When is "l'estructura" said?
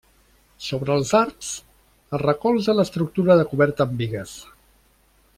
2.77-3.35